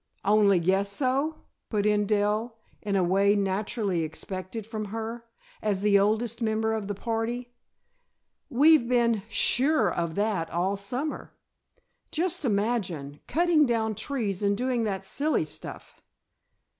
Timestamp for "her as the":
4.85-5.99